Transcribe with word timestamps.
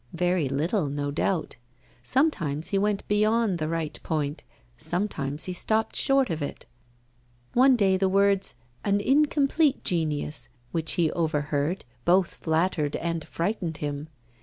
Very 0.17 0.49
little, 0.49 0.89
no 0.89 1.11
doubt. 1.11 1.57
Sometimes 2.01 2.69
he 2.69 2.77
went 2.79 3.07
beyond 3.07 3.59
the 3.59 3.67
right 3.69 3.99
point, 4.01 4.43
sometimes 4.75 5.43
he 5.43 5.53
stopped 5.53 5.95
short 5.95 6.31
of 6.31 6.41
it. 6.41 6.65
One 7.53 7.75
day 7.75 7.97
the 7.97 8.09
words, 8.09 8.55
'an 8.83 8.99
incomplete 8.99 9.83
genius,' 9.83 10.49
which 10.71 10.93
he 10.93 11.11
overheard, 11.11 11.85
both 12.03 12.33
flattered 12.33 12.95
and 12.95 13.23
frightened 13.27 13.77
him. 13.77 14.09